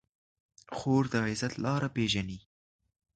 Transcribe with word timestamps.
خور 0.77 1.03
د 1.11 1.13
عزت 1.27 1.53
لاره 1.63 1.89
پېژني. 1.95 2.39